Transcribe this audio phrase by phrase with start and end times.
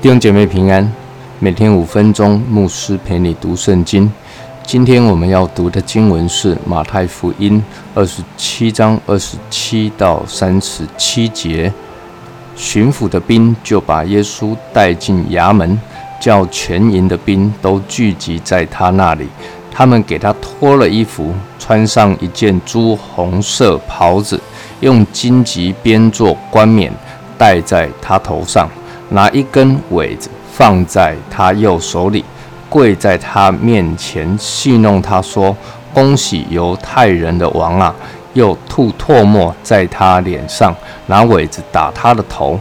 [0.00, 0.90] 弟兄姐妹平安，
[1.40, 4.10] 每天五分钟，牧师陪你读圣经。
[4.64, 7.60] 今天我们要读的经文是马太福音
[7.94, 11.72] 二十七章二十七到三十七节。
[12.58, 15.80] 巡抚的兵就把耶稣带进衙门，
[16.20, 19.28] 叫全营的兵都聚集在他那里。
[19.70, 24.38] 他们给他脱了衣服，穿上一件朱红色袍子，
[24.80, 26.92] 用荆棘编作冠冕
[27.38, 28.68] 戴在他头上。
[29.10, 32.24] 拿一根苇子放在他右手里，
[32.68, 35.56] 跪在他面前戏弄他说
[35.94, 37.94] ：“恭喜犹太人的王啊！”
[38.38, 40.72] 又吐唾沫在他脸上，
[41.06, 42.58] 拿苇子打他的头。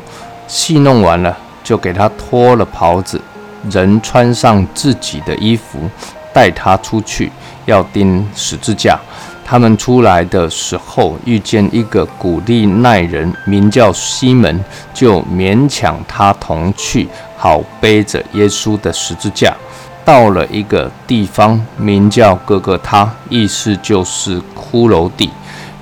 [0.47, 3.21] 戏弄完了，就给他脱了袍子，
[3.69, 5.77] 人穿上自己的衣服，
[6.33, 7.31] 带他出去，
[7.65, 8.99] 要钉十字架。
[9.45, 19.53] 他们出来的时候，遇见一个古利奈人，名叫西门，就勉强他同去，好背着耶稣的十字架。
[20.03, 25.29] 到了一个地方，名叫哥哥他，意思就是骷髅地。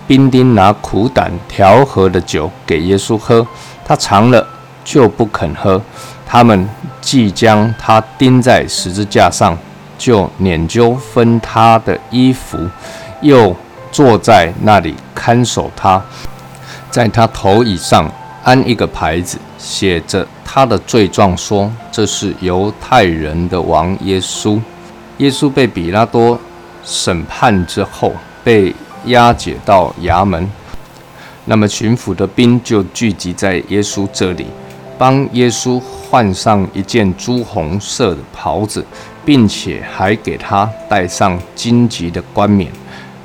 [0.07, 3.45] 兵丁拿苦胆调和的酒给耶稣喝，
[3.83, 4.45] 他尝了
[4.83, 5.81] 就不肯喝。
[6.25, 6.67] 他们
[7.01, 9.57] 即将他钉在十字架上，
[9.97, 12.57] 就捻揪分他的衣服。
[13.21, 13.55] 又
[13.91, 16.01] 坐在那里看守他，
[16.91, 18.11] 在他头椅上
[18.43, 24.59] 安一个牌子，写着他的罪状，说这是犹太人的王耶稣。
[25.17, 26.37] 耶稣被比拉多
[26.83, 30.49] 审判之后，被押解到衙门。
[31.45, 34.47] 那么巡抚的兵就聚集在耶稣这里，
[34.97, 38.83] 帮耶稣换上一件朱红色的袍子，
[39.23, 42.71] 并且还给他戴上荆棘的冠冕。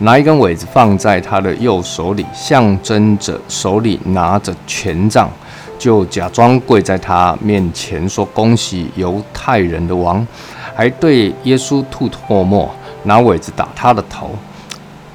[0.00, 5.30] 拿一根苇子放在他的右手里，象征着手里拿着权杖，
[5.78, 10.26] 就假装跪在他面前说：“恭喜犹太人的王！”
[10.74, 12.70] 还对耶稣吐唾沫，
[13.02, 14.30] 拿苇子打他的头，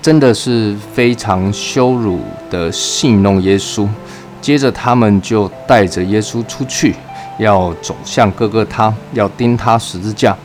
[0.05, 3.89] 真的是非常羞辱的戏弄耶稣。
[4.39, 6.93] 接着他们就带着耶稣出去，
[7.39, 10.37] 要走向哥哥他，要钉他十字架。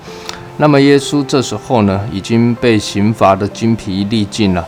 [0.56, 4.66] 那么耶稣这时候呢，已经被刑罚的精疲力尽了，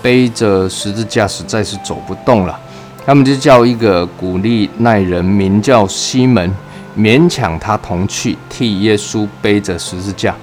[0.00, 2.58] 背着十字架实在是走不动了。
[3.04, 6.50] 他们就叫一个古利奈人，名叫西门，
[6.96, 10.34] 勉强他同去，替耶稣背着十字架。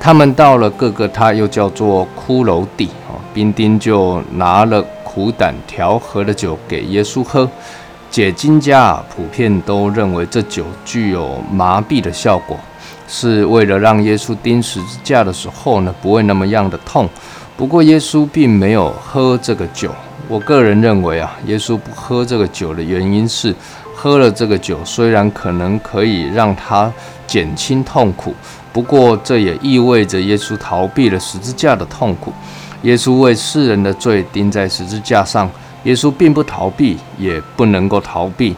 [0.00, 2.88] 他们到了各个他又叫做骷髅地，
[3.38, 7.48] 兵丁就拿了苦胆调和的酒给耶稣喝。
[8.10, 12.58] 解经家普遍都认为这酒具有麻痹的效果。
[13.06, 17.08] 是为了让耶稣钉十字架的时候呢，不会那么样的痛。
[17.56, 19.92] 不过耶稣并没有喝这个酒。
[20.26, 23.54] 我个人认为啊，耶稣不喝这个酒的原因是，
[23.94, 26.92] 喝了这个酒虽然可能可以让他
[27.26, 28.34] 减轻痛苦，
[28.72, 32.32] 不过这也意味着耶稣逃避了十字架的痛苦。
[32.82, 35.50] 耶稣为世人的罪钉在十字架上，
[35.82, 38.54] 耶稣并不逃避，也不能够逃避，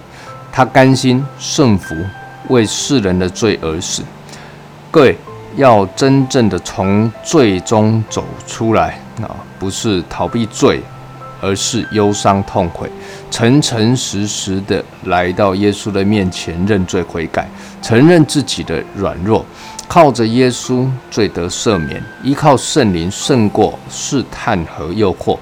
[0.53, 1.95] 他甘心顺服，
[2.49, 4.03] 为世人的罪而死。
[4.91, 5.17] 各位
[5.57, 10.83] 要真正的从罪中走出来啊，不是逃避罪，
[11.41, 12.91] 而是忧伤痛悔，
[13.31, 17.49] 诚诚实实的来到耶稣的面前认罪悔改，
[17.81, 19.45] 承认自己的软弱，
[19.89, 25.39] 靠着耶稣罪得赦免，依靠圣灵胜过试探和诱惑。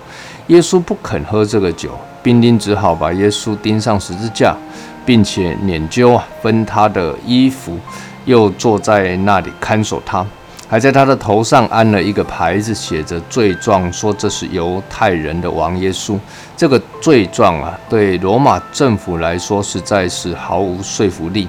[0.46, 1.90] 耶稣不肯喝这个酒，
[2.22, 4.56] 兵丁只好把耶稣钉上十字架，
[5.04, 7.78] 并且捻揪啊分他的衣服。
[8.24, 10.26] 又坐在那里看守他，
[10.68, 16.18] 还在他的头上安了一个牌子，写着罪状，说这是犹太人的王耶稣。
[16.54, 21.48] 这个罪状啊，对罗马政府来说实在是毫无说服力。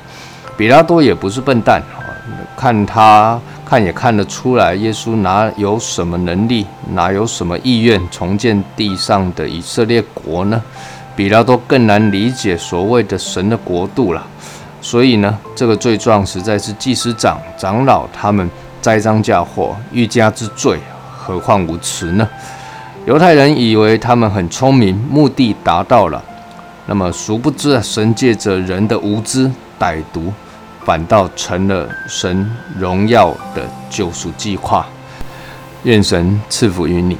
[0.56, 2.00] 比拉多也不是笨蛋啊，
[2.56, 10.62] 看他看也看得出来，耶稣哪有什么能力，哪有什么意愿重建地上的以色列国呢？
[11.16, 14.26] 比拉多更难理解所谓的神的国度了。
[14.82, 18.50] 所以呢，这个罪状实在是祭司长、长老他们
[18.82, 20.80] 栽赃嫁祸、欲加之罪，
[21.18, 22.28] 何患无辞呢？
[23.06, 26.24] 犹太人以为他们很聪明，目的达到了，
[26.86, 29.50] 那么殊不知，神借着人的无知、
[29.80, 30.32] 歹毒，
[30.84, 34.86] 反倒成了神荣耀的救赎计划。
[35.84, 37.18] 愿神赐福于你。